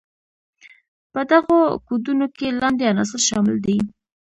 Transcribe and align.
په 1.13 1.21
دغو 1.31 1.59
کودونو 1.87 2.25
کې 2.37 2.47
لاندې 2.61 2.83
عناصر 2.91 3.21
شامل 3.27 3.55
دي. 3.65 3.77